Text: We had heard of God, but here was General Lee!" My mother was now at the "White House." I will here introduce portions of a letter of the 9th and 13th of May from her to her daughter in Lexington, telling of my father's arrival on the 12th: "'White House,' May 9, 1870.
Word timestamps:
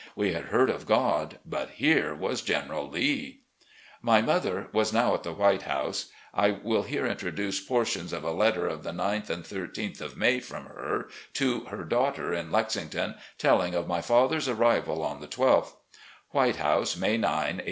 We 0.15 0.33
had 0.33 0.45
heard 0.45 0.71
of 0.71 0.87
God, 0.87 1.37
but 1.45 1.69
here 1.77 2.15
was 2.15 2.41
General 2.41 2.89
Lee!" 2.89 3.41
My 4.11 4.19
mother 4.19 4.67
was 4.73 4.91
now 4.91 5.13
at 5.13 5.21
the 5.21 5.31
"White 5.31 5.61
House." 5.61 6.07
I 6.33 6.49
will 6.49 6.81
here 6.81 7.05
introduce 7.05 7.59
portions 7.59 8.11
of 8.11 8.23
a 8.23 8.31
letter 8.31 8.65
of 8.67 8.81
the 8.81 8.93
9th 8.93 9.29
and 9.29 9.43
13th 9.43 10.01
of 10.01 10.17
May 10.17 10.39
from 10.39 10.65
her 10.65 11.07
to 11.33 11.65
her 11.65 11.83
daughter 11.83 12.33
in 12.33 12.51
Lexington, 12.51 13.13
telling 13.37 13.75
of 13.75 13.87
my 13.87 14.01
father's 14.01 14.49
arrival 14.49 15.03
on 15.03 15.21
the 15.21 15.27
12th: 15.27 15.75
"'White 16.31 16.55
House,' 16.55 16.97
May 16.97 17.17
9, 17.17 17.31
1870. 17.59 17.59